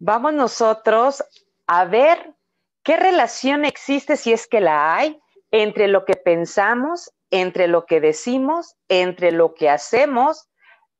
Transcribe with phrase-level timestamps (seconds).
[0.00, 1.22] vamos nosotros
[1.66, 2.34] a ver
[2.82, 5.20] qué relación existe, si es que la hay,
[5.52, 10.48] entre lo que pensamos, entre lo que decimos, entre lo que hacemos,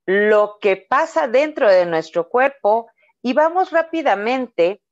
[0.07, 2.91] lo que pasa dentro de nuestro cuerpo
[3.23, 4.83] y vamos rápidamente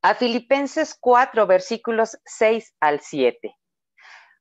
[0.00, 3.54] a Filipenses 4, versículos 6 al 7.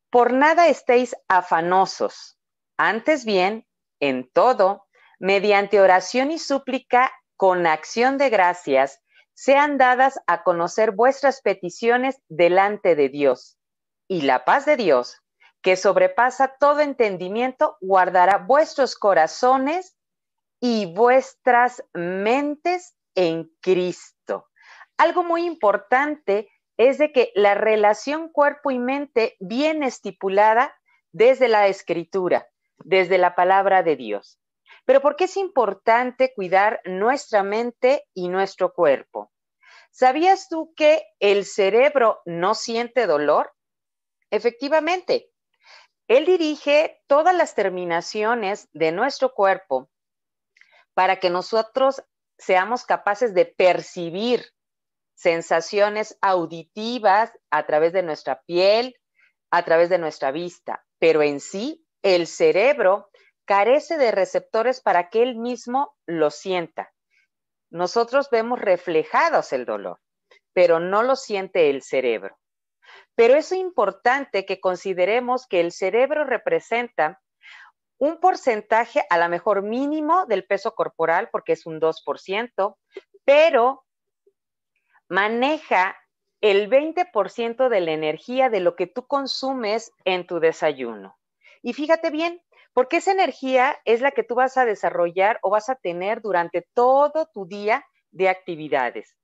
[0.09, 2.37] Por nada estéis afanosos,
[2.77, 3.65] antes bien,
[3.99, 4.87] en todo,
[5.19, 9.01] mediante oración y súplica, con acción de gracias,
[9.33, 13.57] sean dadas a conocer vuestras peticiones delante de Dios.
[14.07, 15.23] Y la paz de Dios,
[15.63, 19.97] que sobrepasa todo entendimiento, guardará vuestros corazones
[20.59, 24.47] y vuestras mentes en Cristo.
[24.97, 30.75] Algo muy importante es de que la relación cuerpo y mente viene estipulada
[31.11, 34.40] desde la escritura, desde la palabra de Dios.
[34.85, 39.31] Pero ¿por qué es importante cuidar nuestra mente y nuestro cuerpo?
[39.91, 43.53] ¿Sabías tú que el cerebro no siente dolor?
[44.31, 45.29] Efectivamente,
[46.07, 49.89] él dirige todas las terminaciones de nuestro cuerpo
[50.93, 52.03] para que nosotros
[52.37, 54.45] seamos capaces de percibir
[55.13, 58.95] sensaciones auditivas a través de nuestra piel,
[59.51, 63.10] a través de nuestra vista, pero en sí el cerebro
[63.51, 66.93] carece de receptores para que él mismo lo sienta.
[67.69, 69.99] Nosotros vemos reflejados el dolor,
[70.53, 72.39] pero no lo siente el cerebro.
[73.13, 77.21] Pero es importante que consideremos que el cerebro representa
[77.97, 82.77] un porcentaje a lo mejor mínimo del peso corporal, porque es un 2%,
[83.25, 83.83] pero
[85.09, 85.97] maneja
[86.39, 91.17] el 20% de la energía de lo que tú consumes en tu desayuno.
[91.61, 92.41] Y fíjate bien,
[92.73, 96.67] porque esa energía es la que tú vas a desarrollar o vas a tener durante
[96.73, 99.17] todo tu día de actividades.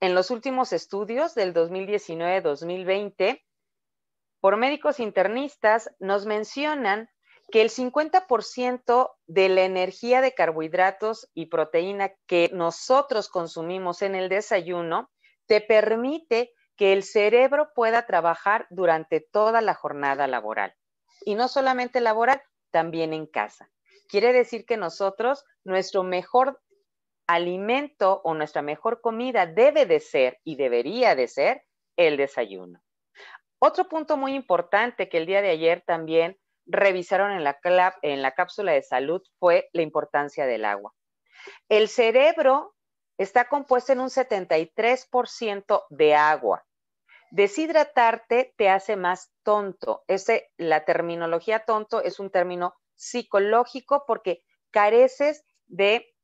[0.00, 3.42] En los últimos estudios del 2019-2020,
[4.40, 7.10] por médicos internistas nos mencionan
[7.52, 14.28] que el 50% de la energía de carbohidratos y proteína que nosotros consumimos en el
[14.30, 15.10] desayuno
[15.46, 20.74] te permite que el cerebro pueda trabajar durante toda la jornada laboral
[21.24, 23.70] y no solamente laboral, también en casa.
[24.08, 26.60] Quiere decir que nosotros, nuestro mejor
[27.26, 31.62] alimento o nuestra mejor comida debe de ser y debería de ser
[31.96, 32.82] el desayuno.
[33.60, 37.58] Otro punto muy importante que el día de ayer también revisaron en la,
[38.02, 40.92] en la cápsula de salud fue la importancia del agua.
[41.68, 42.74] El cerebro
[43.18, 46.64] está compuesto en un 73% de agua.
[47.30, 50.04] Deshidratarte te hace más tonto.
[50.08, 56.14] Ese, la terminología tonto es un término psicológico porque careces de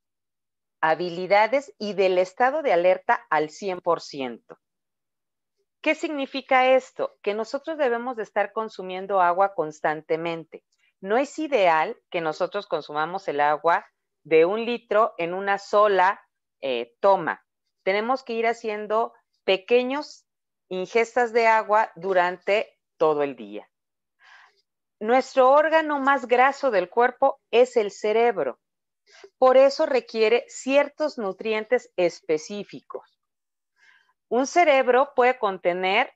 [0.81, 4.59] habilidades y del estado de alerta al 100%.
[5.81, 7.17] ¿Qué significa esto?
[7.21, 10.65] Que nosotros debemos de estar consumiendo agua constantemente.
[10.99, 13.85] No es ideal que nosotros consumamos el agua
[14.23, 16.21] de un litro en una sola
[16.59, 17.45] eh, toma.
[17.83, 19.13] Tenemos que ir haciendo
[19.45, 20.26] pequeños
[20.69, 23.69] ingestas de agua durante todo el día.
[24.99, 28.59] Nuestro órgano más graso del cuerpo es el cerebro.
[29.37, 33.19] Por eso requiere ciertos nutrientes específicos.
[34.27, 36.13] Un cerebro puede contener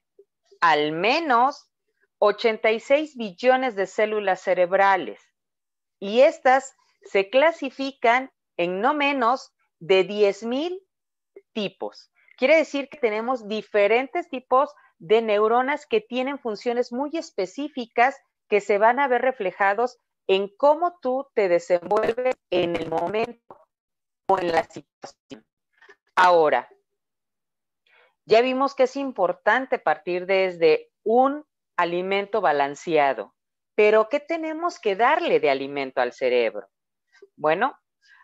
[0.60, 1.72] al menos
[2.20, 5.22] 86 billones de células cerebrales
[6.00, 10.80] y estas se clasifican en no menos de 10.000
[11.54, 12.12] tipos.
[12.42, 18.20] Quiere decir que tenemos diferentes tipos de neuronas que tienen funciones muy específicas
[18.50, 23.68] que se van a ver reflejados en cómo tú te desenvuelves en el momento
[24.28, 25.46] o en la situación.
[26.16, 26.68] Ahora,
[28.26, 31.46] ya vimos que es importante partir desde un
[31.78, 33.36] alimento balanceado,
[33.76, 36.68] pero ¿qué tenemos que darle de alimento al cerebro?
[37.36, 37.78] Bueno,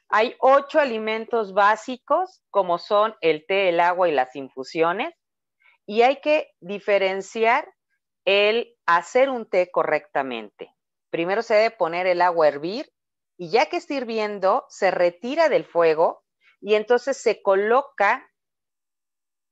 [0.09, 5.13] hay ocho alimentos básicos, como son el té, el agua y las infusiones,
[5.85, 7.67] y hay que diferenciar
[8.25, 10.73] el hacer un té correctamente.
[11.09, 12.91] Primero se debe poner el agua a hervir
[13.37, 16.23] y ya que está hirviendo, se retira del fuego
[16.59, 18.29] y entonces se coloca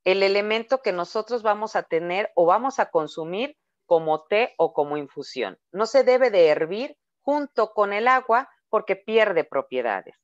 [0.04, 3.56] el elemento que nosotros vamos a tener o vamos a consumir
[3.86, 5.58] como té o como infusión.
[5.72, 10.16] No se debe de hervir junto con el agua porque pierde propiedades.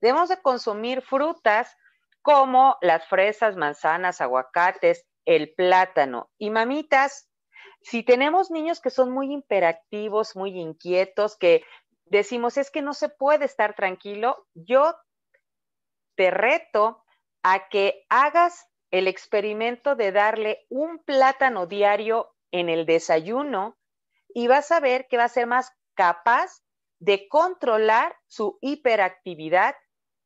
[0.00, 1.76] Debemos de consumir frutas
[2.22, 6.30] como las fresas, manzanas, aguacates, el plátano.
[6.38, 7.28] Y mamitas,
[7.82, 11.64] si tenemos niños que son muy hiperactivos, muy inquietos, que
[12.04, 14.94] decimos es que no se puede estar tranquilo, yo
[16.16, 17.02] te reto
[17.42, 23.78] a que hagas el experimento de darle un plátano diario en el desayuno
[24.34, 26.62] y vas a ver que va a ser más capaz
[26.98, 29.74] de controlar su hiperactividad,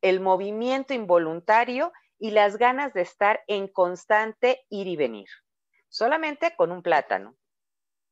[0.05, 5.29] el movimiento involuntario y las ganas de estar en constante ir y venir,
[5.89, 7.37] solamente con un plátano.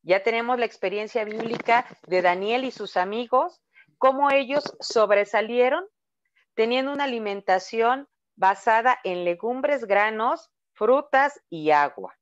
[0.03, 3.61] Ya tenemos la experiencia bíblica de Daniel y sus amigos,
[3.99, 5.87] cómo ellos sobresalieron
[6.55, 12.19] teniendo una alimentación basada en legumbres, granos, frutas y agua.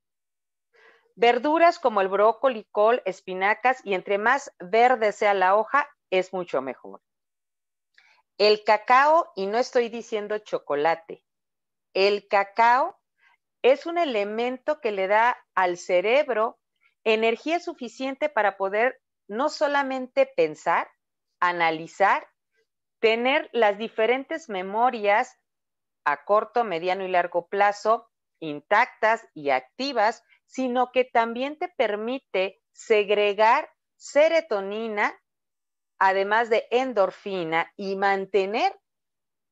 [1.14, 6.61] Verduras como el brócoli, col, espinacas y entre más verde sea la hoja, es mucho
[6.61, 7.00] mejor.
[8.40, 11.22] El cacao, y no estoy diciendo chocolate,
[11.92, 12.98] el cacao
[13.60, 16.58] es un elemento que le da al cerebro
[17.04, 18.98] energía suficiente para poder
[19.28, 20.88] no solamente pensar,
[21.38, 22.26] analizar,
[22.98, 25.38] tener las diferentes memorias
[26.06, 28.08] a corto, mediano y largo plazo
[28.38, 35.14] intactas y activas, sino que también te permite segregar serotonina,
[36.00, 38.76] además de endorfina, y mantener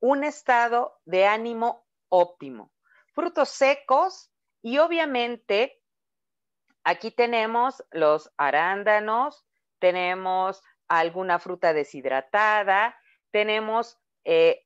[0.01, 2.73] un estado de ánimo óptimo.
[3.15, 5.81] Frutos secos y obviamente
[6.85, 9.47] aquí tenemos los arándanos,
[9.79, 12.97] tenemos alguna fruta deshidratada,
[13.31, 14.65] tenemos eh,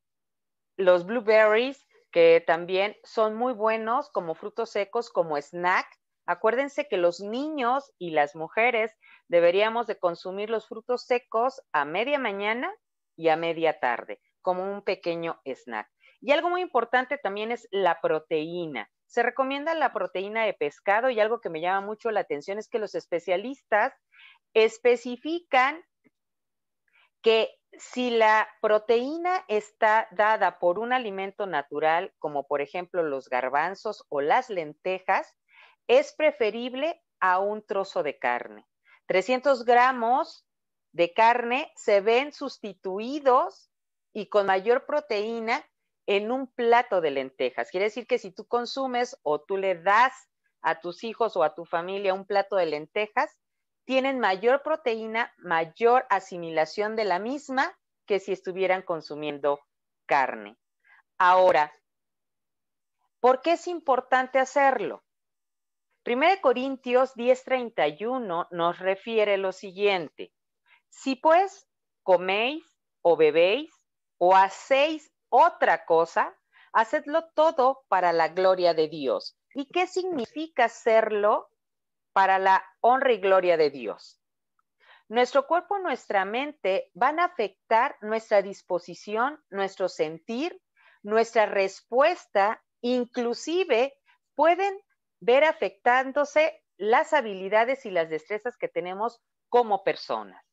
[0.77, 5.87] los blueberries, que también son muy buenos como frutos secos, como snack.
[6.33, 8.97] Acuérdense que los niños y las mujeres
[9.29, 12.75] deberíamos de consumir los frutos secos a media mañana
[13.17, 15.91] y a media tarde, como un pequeño snack.
[16.23, 18.91] Y algo muy importante también es la proteína.
[19.07, 22.71] Se recomienda la proteína de pescado y algo que me llama mucho la atención es
[22.71, 23.93] que los especialistas
[24.55, 25.85] especifican
[27.21, 34.07] que si la proteína está dada por un alimento natural, como por ejemplo los garbanzos
[34.09, 35.37] o las lentejas,
[35.99, 38.67] es preferible a un trozo de carne.
[39.07, 40.47] 300 gramos
[40.93, 43.71] de carne se ven sustituidos
[44.15, 45.65] y con mayor proteína
[46.07, 47.71] en un plato de lentejas.
[47.71, 50.13] Quiere decir que si tú consumes o tú le das
[50.63, 53.31] a tus hijos o a tu familia un plato de lentejas,
[53.85, 59.61] tienen mayor proteína, mayor asimilación de la misma que si estuvieran consumiendo
[60.07, 60.57] carne.
[61.19, 61.73] Ahora,
[63.21, 65.05] ¿por qué es importante hacerlo?
[66.05, 70.33] 1 Corintios 10:31 nos refiere lo siguiente.
[70.89, 71.69] Si pues
[72.03, 72.65] coméis
[73.03, 73.73] o bebéis
[74.19, 76.37] o hacéis otra cosa,
[76.73, 79.37] hacedlo todo para la gloria de Dios.
[79.55, 81.53] ¿Y qué significa hacerlo
[82.13, 84.21] para la honra y gloria de Dios.
[85.09, 90.61] Nuestro cuerpo, nuestra mente van a afectar nuestra disposición, nuestro sentir,
[91.03, 93.95] nuestra respuesta, inclusive
[94.35, 94.79] pueden
[95.23, 100.45] ver afectándose las habilidades y las destrezas que tenemos como personas.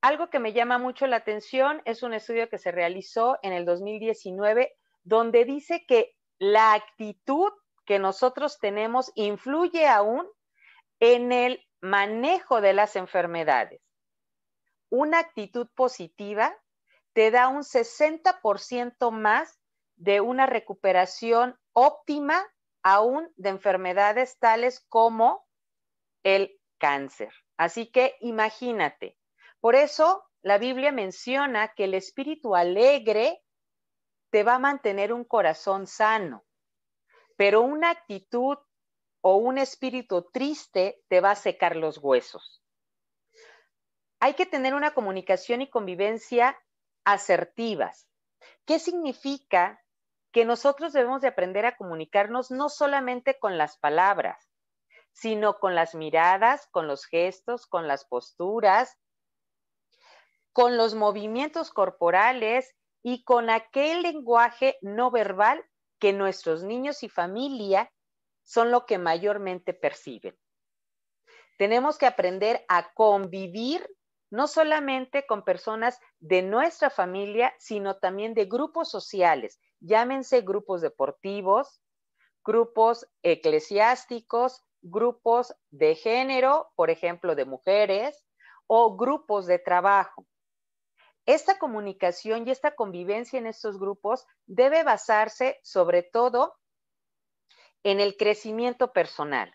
[0.00, 3.64] Algo que me llama mucho la atención es un estudio que se realizó en el
[3.64, 7.52] 2019 donde dice que la actitud
[7.84, 10.28] que nosotros tenemos influye aún
[11.00, 13.80] en el manejo de las enfermedades.
[14.88, 16.56] Una actitud positiva
[17.12, 19.58] te da un 60% más
[19.96, 22.46] de una recuperación óptima
[22.86, 25.46] aún de enfermedades tales como
[26.22, 27.32] el cáncer.
[27.56, 29.18] Así que imagínate.
[29.60, 33.42] Por eso la Biblia menciona que el espíritu alegre
[34.30, 36.46] te va a mantener un corazón sano
[37.36, 38.58] pero una actitud
[39.20, 42.62] o un espíritu triste te va a secar los huesos.
[44.20, 46.58] Hay que tener una comunicación y convivencia
[47.04, 48.08] asertivas.
[48.64, 49.82] ¿Qué significa?
[50.36, 54.50] Que nosotros debemos de aprender a comunicarnos no solamente con las palabras,
[55.10, 58.98] sino con las miradas, con los gestos, con las posturas,
[60.52, 62.70] con los movimientos corporales
[63.02, 65.64] y con aquel lenguaje no verbal
[65.98, 67.90] que nuestros niños y familia
[68.42, 70.36] son lo que mayormente perciben.
[71.56, 73.88] Tenemos que aprender a convivir
[74.28, 81.80] no solamente con personas de nuestra familia, sino también de grupos sociales, llámense grupos deportivos,
[82.44, 88.24] grupos eclesiásticos, grupos de género, por ejemplo, de mujeres,
[88.66, 90.26] o grupos de trabajo.
[91.24, 96.54] Esta comunicación y esta convivencia en estos grupos debe basarse sobre todo
[97.82, 99.52] en el crecimiento personal.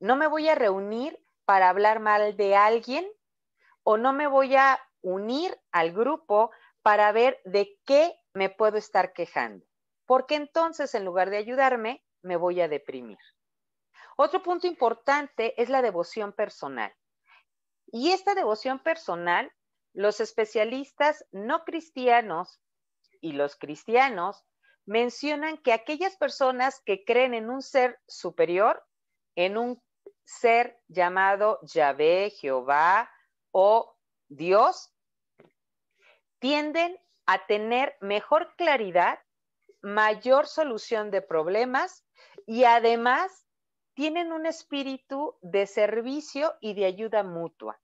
[0.00, 3.06] No me voy a reunir para hablar mal de alguien
[3.82, 6.50] o no me voy a unir al grupo
[6.82, 9.64] para ver de qué me puedo estar quejando.
[10.06, 13.16] porque entonces en lugar de ayudarme, me voy a deprimir.
[14.16, 16.94] Otro punto importante es la devoción personal.
[17.86, 19.50] Y esta devoción personal,
[19.94, 22.60] los especialistas no cristianos
[23.22, 24.44] y los cristianos
[24.84, 28.84] mencionan que aquellas personas que creen en un ser superior,
[29.36, 29.82] en un
[30.24, 33.10] ser llamado Yahvé, Jehová
[33.52, 33.96] o
[34.28, 34.92] Dios,
[36.40, 39.18] tienden a tener mejor claridad,
[39.82, 42.04] mayor solución de problemas
[42.46, 43.46] y además
[43.94, 47.80] tienen un espíritu de servicio y de ayuda mutua.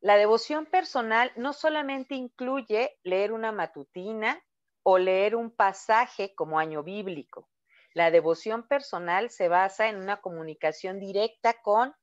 [0.00, 4.42] La devoción personal no solamente incluye leer una matutina
[4.82, 7.48] o leer un pasaje como año bíblico.
[7.92, 11.94] La devoción personal se basa en una comunicación directa con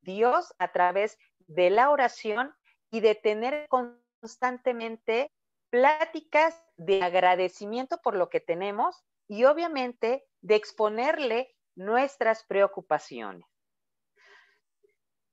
[0.00, 2.54] Dios a través de la oración
[2.90, 5.32] y de tener constantemente
[5.70, 13.46] pláticas de agradecimiento por lo que tenemos y obviamente de exponerle nuestras preocupaciones.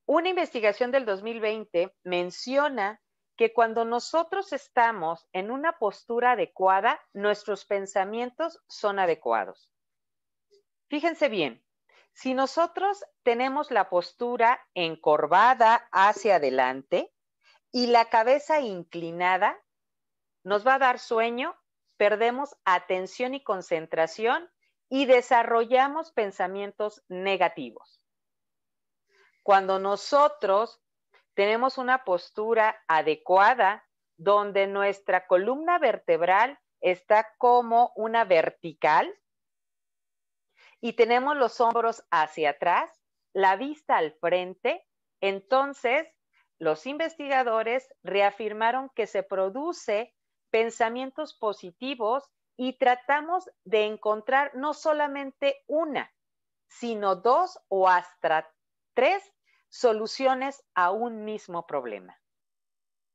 [0.05, 3.01] Una investigación del 2020 menciona
[3.35, 9.71] que cuando nosotros estamos en una postura adecuada, nuestros pensamientos son adecuados.
[10.89, 11.63] Fíjense bien,
[12.13, 17.13] si nosotros tenemos la postura encorvada hacia adelante
[17.71, 19.61] y la cabeza inclinada,
[20.43, 21.55] nos va a dar sueño,
[21.97, 24.49] perdemos atención y concentración
[24.89, 28.05] y desarrollamos pensamientos negativos.
[29.43, 30.81] Cuando nosotros
[31.33, 33.85] tenemos una postura adecuada
[34.17, 39.13] donde nuestra columna vertebral está como una vertical
[40.81, 42.91] y tenemos los hombros hacia atrás,
[43.33, 44.85] la vista al frente,
[45.21, 46.07] entonces
[46.59, 50.15] los investigadores reafirmaron que se produce
[50.49, 52.23] pensamientos positivos
[52.55, 56.11] y tratamos de encontrar no solamente una,
[56.67, 58.51] sino dos o hasta
[58.93, 59.23] tres
[59.69, 62.19] soluciones a un mismo problema.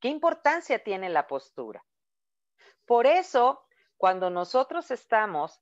[0.01, 1.85] ¿Qué importancia tiene la postura?
[2.87, 3.65] Por eso,
[3.97, 5.61] cuando nosotros estamos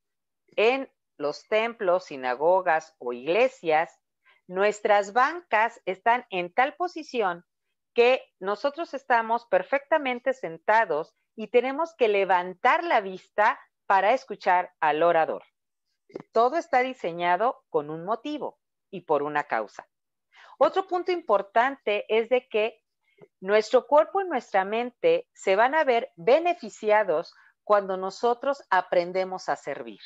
[0.57, 3.99] en los templos, sinagogas o iglesias,
[4.47, 7.45] nuestras bancas están en tal posición
[7.95, 15.43] que nosotros estamos perfectamente sentados y tenemos que levantar la vista para escuchar al orador.
[16.33, 18.59] Todo está diseñado con un motivo
[18.91, 19.89] y por una causa.
[20.59, 22.83] Otro punto importante es de que
[23.41, 30.01] nuestro cuerpo y nuestra mente se van a ver beneficiados cuando nosotros aprendemos a servir.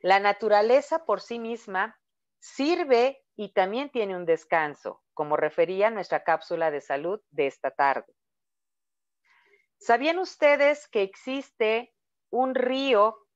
[0.00, 2.00] La naturaleza por sí misma
[2.38, 8.16] sirve y también tiene un descanso, como refería nuestra cápsula de salud de esta tarde.
[9.78, 11.94] ¿Sabían ustedes que existe
[12.30, 13.26] un río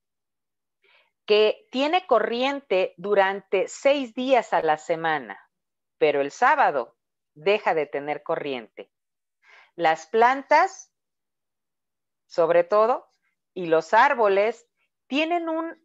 [1.25, 5.39] que tiene corriente durante seis días a la semana,
[5.97, 6.97] pero el sábado
[7.33, 8.91] deja de tener corriente.
[9.75, 10.91] Las plantas,
[12.25, 13.07] sobre todo,
[13.53, 14.67] y los árboles
[15.07, 15.77] tienen un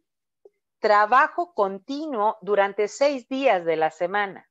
[0.79, 4.49] trabajo continuo durante seis días de la semana.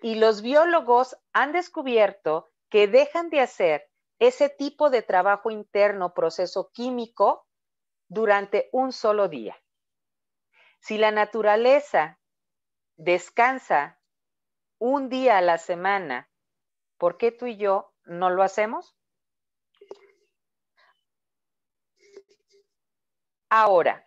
[0.00, 3.90] Y los biólogos han descubierto que dejan de hacer
[4.26, 7.46] ese tipo de trabajo interno, proceso químico,
[8.08, 9.56] durante un solo día.
[10.80, 12.20] Si la naturaleza
[12.96, 14.00] descansa
[14.78, 16.30] un día a la semana,
[16.98, 18.96] ¿por qué tú y yo no lo hacemos?
[23.48, 24.06] Ahora,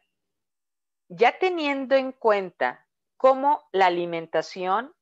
[1.09, 4.93] ya teniendo en cuenta cómo la alimentación,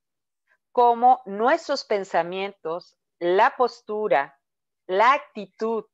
[0.72, 4.40] cómo nuestros pensamientos, la postura,
[4.88, 5.86] la actitud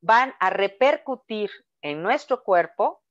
[0.00, 1.50] van a repercutir
[1.82, 3.02] en nuestro cuerpo,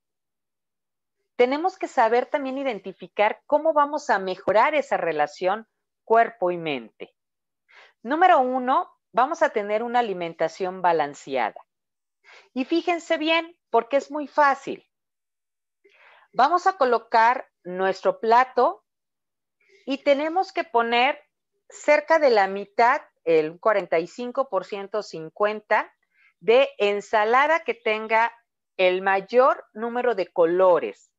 [1.36, 5.68] tenemos que saber también identificar cómo vamos a mejorar esa relación
[6.06, 7.16] cuerpo y mente.
[8.04, 11.60] Número uno, vamos a tener una alimentación balanceada.
[12.54, 14.88] Y fíjense bien, porque es muy fácil.
[16.32, 18.86] Vamos a colocar nuestro plato
[19.86, 21.22] y tenemos que poner
[21.70, 25.92] cerca de la mitad, el 45%, 50%,
[26.40, 28.32] de ensalada que tenga
[28.78, 31.12] el mayor número de colores,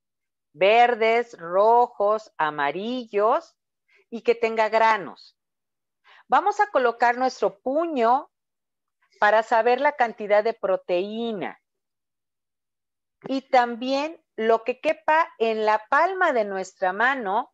[0.53, 3.57] verdes, rojos, amarillos
[4.11, 5.37] y que tenga granos.
[6.29, 8.31] Vamos a colocar nuestro puño
[9.19, 11.61] para saber la cantidad de proteína
[13.29, 17.53] y también lo que quepa en la palma de nuestra mano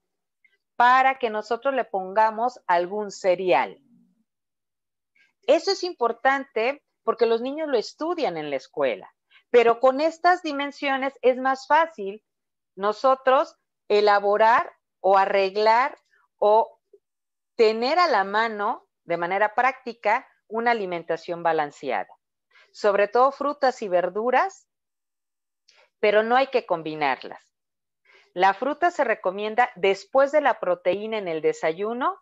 [0.76, 3.78] para que nosotros le pongamos algún cereal.
[5.46, 9.12] Eso es importante porque los niños lo estudian en la escuela.
[9.50, 12.24] Pero con estas dimensiones es más fácil
[12.74, 13.56] nosotros
[13.88, 15.98] elaborar o arreglar
[16.38, 16.80] o
[17.56, 22.08] tener a la mano de manera práctica una alimentación balanceada.
[22.72, 24.68] Sobre todo frutas y verduras,
[26.00, 27.54] pero no hay que combinarlas.
[28.34, 32.18] La fruta se recomienda después de la proteína en el desayuno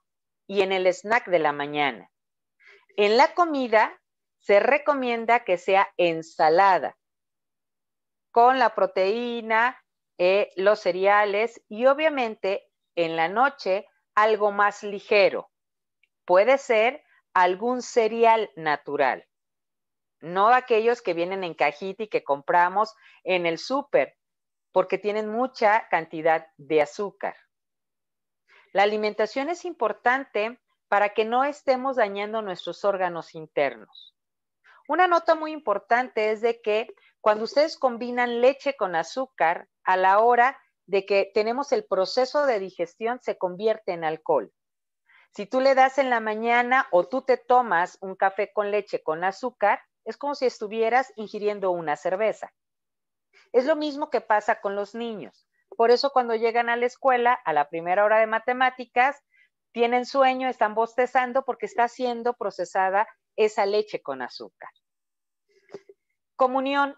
[0.46, 2.10] y en el snack de la mañana.
[3.02, 3.98] En la comida
[4.40, 6.98] se recomienda que sea ensalada
[8.30, 9.82] con la proteína,
[10.18, 15.50] eh, los cereales y obviamente en la noche algo más ligero.
[16.26, 17.02] Puede ser
[17.32, 19.26] algún cereal natural,
[20.20, 24.18] no aquellos que vienen en cajita y que compramos en el súper,
[24.72, 27.34] porque tienen mucha cantidad de azúcar.
[28.74, 30.60] La alimentación es importante
[30.90, 34.16] para que no estemos dañando nuestros órganos internos.
[34.88, 40.18] Una nota muy importante es de que cuando ustedes combinan leche con azúcar, a la
[40.18, 44.52] hora de que tenemos el proceso de digestión, se convierte en alcohol.
[45.30, 49.00] Si tú le das en la mañana o tú te tomas un café con leche
[49.00, 52.52] con azúcar, es como si estuvieras ingiriendo una cerveza.
[53.52, 55.46] Es lo mismo que pasa con los niños.
[55.76, 59.22] Por eso cuando llegan a la escuela, a la primera hora de matemáticas,
[59.72, 64.70] tienen sueño, están bostezando porque está siendo procesada esa leche con azúcar.
[66.36, 66.96] Comunión.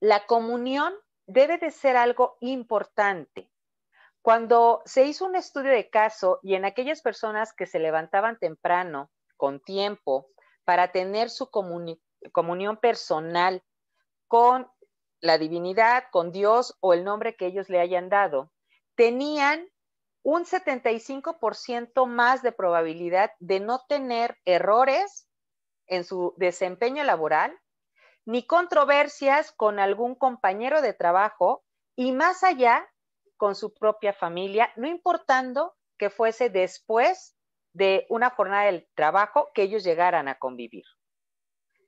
[0.00, 0.92] La comunión
[1.26, 3.50] debe de ser algo importante.
[4.20, 9.10] Cuando se hizo un estudio de caso y en aquellas personas que se levantaban temprano,
[9.36, 10.28] con tiempo,
[10.64, 13.64] para tener su comunión personal
[14.28, 14.70] con
[15.20, 18.52] la divinidad, con Dios o el nombre que ellos le hayan dado,
[18.94, 19.68] tenían
[20.22, 25.28] un 75% más de probabilidad de no tener errores
[25.86, 27.58] en su desempeño laboral,
[28.24, 31.64] ni controversias con algún compañero de trabajo
[31.96, 32.88] y más allá
[33.36, 37.36] con su propia familia, no importando que fuese después
[37.72, 40.84] de una jornada del trabajo que ellos llegaran a convivir.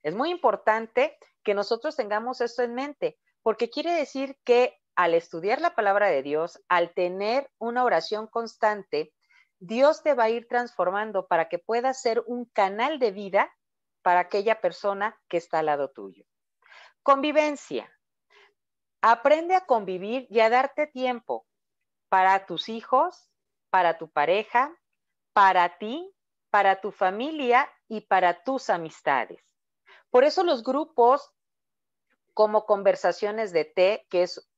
[0.02, 5.60] Es muy importante que nosotros tengamos esto en mente, porque quiere decir que al estudiar
[5.60, 9.12] la palabra de Dios, al tener una oración constante,
[9.58, 13.54] Dios te va a ir transformando para que puedas ser un canal de vida
[14.02, 16.24] para aquella persona que está al lado tuyo.
[17.02, 17.90] Convivencia.
[19.00, 21.46] Aprende a convivir y a darte tiempo
[22.08, 23.30] para tus hijos,
[23.70, 24.74] para tu pareja,
[25.32, 26.14] para ti,
[26.50, 29.42] para tu familia y para tus amistades.
[30.10, 31.32] Por eso los grupos
[32.34, 34.48] como conversaciones de té, que es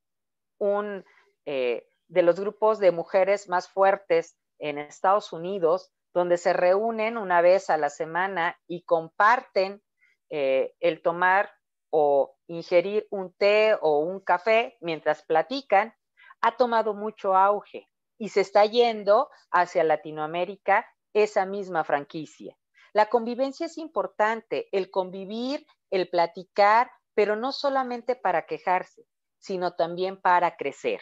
[0.58, 1.04] un
[1.44, 7.40] eh, de los grupos de mujeres más fuertes en Estados Unidos, donde se reúnen una
[7.40, 9.82] vez a la semana y comparten
[10.30, 11.50] eh, el tomar
[11.90, 15.94] o ingerir un té o un café mientras platican,
[16.40, 17.88] ha tomado mucho auge
[18.18, 22.56] y se está yendo hacia Latinoamérica esa misma franquicia.
[22.92, 29.06] La convivencia es importante, el convivir, el platicar, pero no solamente para quejarse,
[29.46, 31.00] sino también para crecer.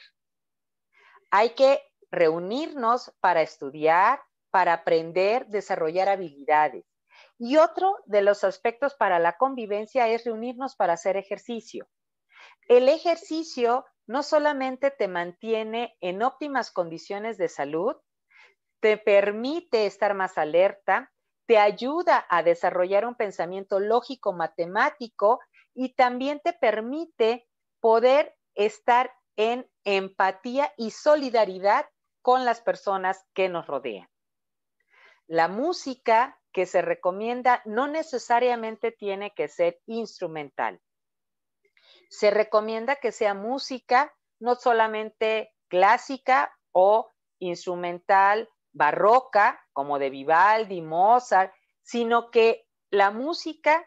[1.30, 1.80] Hay que
[2.10, 6.84] reunirnos para estudiar, para aprender, desarrollar habilidades.
[7.38, 11.88] Y otro de los aspectos para la convivencia es reunirnos para hacer ejercicio.
[12.68, 17.96] El ejercicio no solamente te mantiene en óptimas condiciones de salud,
[18.80, 21.10] te permite estar más alerta,
[21.46, 25.40] te ayuda a desarrollar un pensamiento lógico matemático
[25.74, 27.48] y también te permite
[27.84, 31.84] poder estar en empatía y solidaridad
[32.22, 34.08] con las personas que nos rodean.
[35.26, 40.80] La música que se recomienda no necesariamente tiene que ser instrumental.
[42.08, 51.52] Se recomienda que sea música no solamente clásica o instrumental barroca, como de Vivaldi, Mozart,
[51.82, 53.86] sino que la música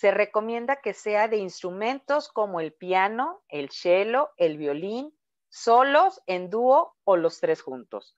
[0.00, 5.14] se recomienda que sea de instrumentos como el piano, el cello, el violín,
[5.50, 8.16] solos, en dúo o los tres juntos.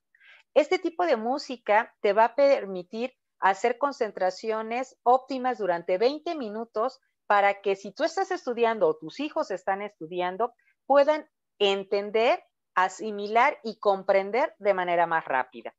[0.55, 7.61] Este tipo de música te va a permitir hacer concentraciones óptimas durante 20 minutos para
[7.63, 10.55] que si tú estás estudiando o tus hijos están estudiando,
[10.87, 12.45] puedan entender,
[12.77, 15.75] asimilar y comprender de manera más rápida.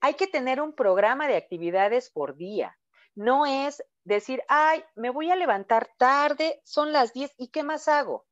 [0.00, 2.76] Hay que tener un programa de actividades por día.
[3.14, 7.88] No es decir, ay, me voy a levantar tarde, son las 10 y ¿qué más
[7.88, 8.26] hago?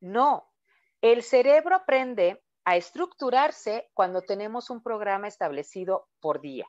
[0.00, 0.52] No,
[1.00, 6.66] el cerebro aprende a estructurarse cuando tenemos un programa establecido por día.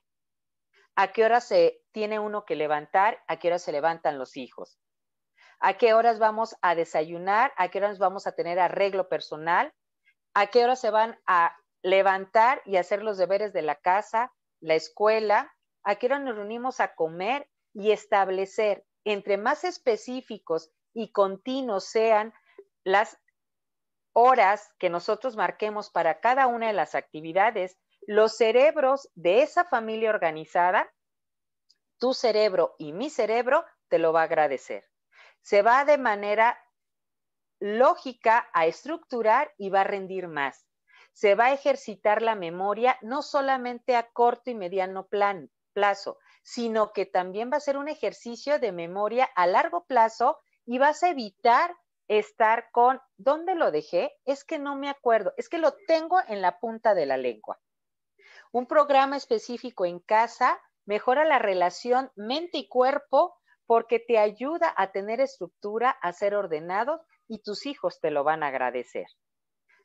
[0.95, 4.79] A qué hora se tiene uno que levantar, a qué hora se levantan los hijos.
[5.59, 9.73] a qué horas vamos a desayunar, a qué horas vamos a tener arreglo personal,
[10.33, 14.75] a qué horas se van a levantar y hacer los deberes de la casa, la
[14.75, 15.54] escuela,
[15.85, 22.33] a nos reunimos a comer y establecer entre más específicos y continuos sean
[22.83, 23.17] las
[24.13, 30.09] horas que nosotros marquemos para cada una de las actividades, los cerebros de esa familia
[30.09, 30.91] organizada,
[31.99, 34.85] tu cerebro y mi cerebro, te lo va a agradecer.
[35.41, 36.57] Se va de manera
[37.59, 40.65] lógica a estructurar y va a rendir más.
[41.13, 45.07] Se va a ejercitar la memoria no solamente a corto y mediano
[45.75, 50.79] plazo, sino que también va a ser un ejercicio de memoria a largo plazo y
[50.79, 51.75] vas a evitar
[52.07, 54.11] estar con, ¿dónde lo dejé?
[54.25, 57.59] Es que no me acuerdo, es que lo tengo en la punta de la lengua.
[58.51, 63.35] Un programa específico en casa mejora la relación mente y cuerpo
[63.65, 68.43] porque te ayuda a tener estructura, a ser ordenado y tus hijos te lo van
[68.43, 69.07] a agradecer.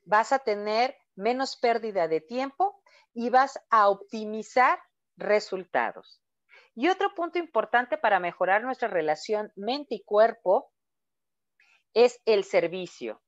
[0.04, 2.80] Vas a tener menos pérdida de tiempo
[3.12, 4.78] y vas a optimizar
[5.20, 6.20] resultados.
[6.74, 10.72] Y otro punto importante para mejorar nuestra relación mente y cuerpo
[11.94, 13.22] es el servicio.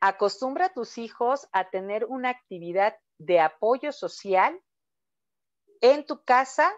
[0.00, 4.58] Acostumbra a tus hijos a tener una actividad de apoyo social
[5.80, 6.72] en tu casa,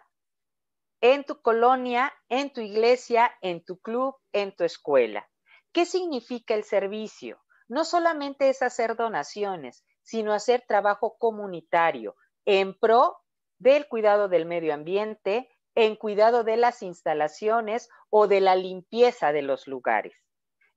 [1.00, 5.28] en tu colonia, en tu iglesia, en tu club, en tu escuela.
[5.72, 7.40] ¿Qué significa el servicio?
[7.68, 13.21] No solamente es hacer donaciones, sino hacer trabajo comunitario en pro
[13.62, 19.42] del cuidado del medio ambiente, en cuidado de las instalaciones o de la limpieza de
[19.42, 20.14] los lugares.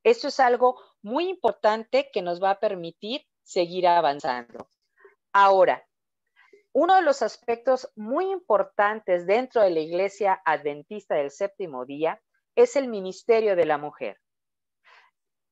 [0.03, 4.69] Esto es algo muy importante que nos va a permitir seguir avanzando.
[5.33, 5.83] Ahora,
[6.73, 12.21] uno de los aspectos muy importantes dentro de la Iglesia Adventista del Séptimo Día
[12.55, 14.21] es el ministerio de la mujer.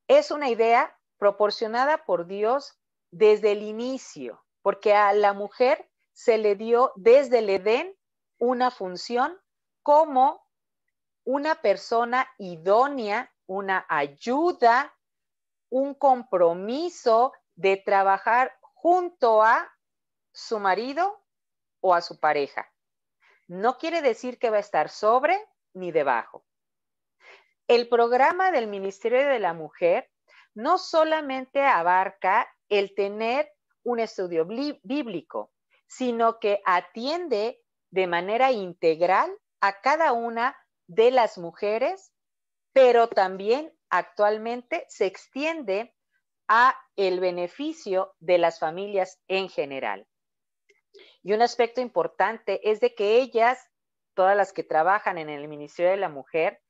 [0.08, 2.80] Es una idea proporcionada por Dios
[3.12, 7.96] desde el inicio, porque a la mujer se le dio desde el Edén
[8.38, 9.38] una función
[9.82, 10.42] como
[11.26, 14.96] una persona idónea una ayuda,
[15.70, 19.72] un compromiso de trabajar junto a
[20.32, 21.24] su marido
[21.82, 22.72] o a su pareja.
[23.48, 25.38] No quiere decir que va a estar sobre
[25.74, 26.46] ni debajo.
[27.68, 30.10] El programa del Ministerio de la Mujer
[30.54, 33.52] no solamente abarca el tener
[33.84, 35.52] un estudio bíblico,
[35.98, 42.14] sino que atiende de manera integral a cada una de las mujeres
[42.74, 45.96] pero también actualmente se extiende
[46.48, 50.08] a el beneficio de las familias en general.
[51.22, 53.60] Y un aspecto importante es de que ellas,
[54.16, 56.62] todas las que trabajan en el Ministerio de la Mujer,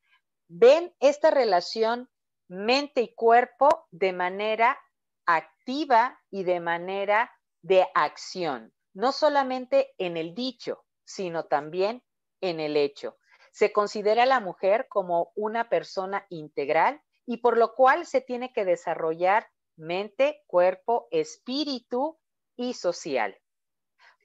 [0.47, 2.09] ven esta relación
[2.49, 4.77] mente y cuerpo de manera
[5.25, 7.31] activa y de manera
[7.61, 12.03] de acción, no solamente en el dicho, sino también
[12.41, 13.17] en el hecho.
[13.51, 18.51] Se considera a la mujer como una persona integral y por lo cual se tiene
[18.51, 22.17] que desarrollar mente, cuerpo, espíritu
[22.55, 23.37] y social.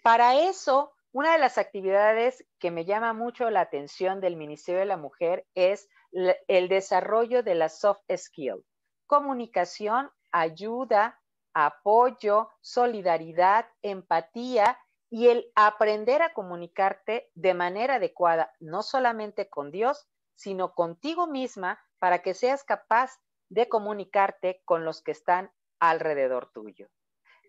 [0.02, 4.87] Para eso, una de las actividades que me llama mucho la atención del Ministerio de
[4.87, 8.64] la Mujer es el desarrollo de la soft skill,
[9.07, 11.17] comunicación, ayuda,
[11.66, 14.78] apoyo, solidaridad, empatía
[15.10, 21.80] y el aprender a comunicarte de manera adecuada, no solamente con Dios, sino contigo misma
[21.98, 23.18] para que seas capaz
[23.48, 26.88] de comunicarte con los que están alrededor tuyo.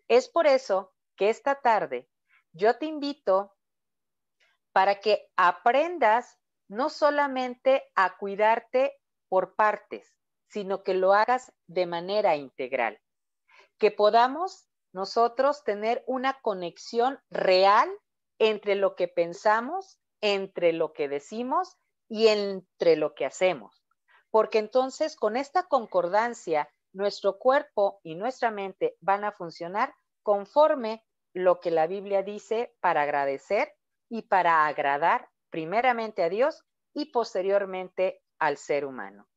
[0.07, 2.09] Es por eso que esta tarde
[2.51, 3.55] yo te invito
[4.71, 8.93] para que aprendas no solamente a cuidarte
[9.27, 10.15] por partes,
[10.47, 12.99] sino que lo hagas de manera integral.
[13.79, 17.89] Que podamos nosotros tener una conexión real
[18.39, 23.83] entre lo que pensamos, entre lo que decimos y entre lo que hacemos.
[24.31, 31.59] Porque entonces con esta concordancia, nuestro cuerpo y nuestra mente van a funcionar conforme lo
[31.59, 33.73] que la Biblia dice para agradecer
[34.09, 36.63] y para agradar primeramente a Dios
[36.93, 39.27] y posteriormente al ser humano.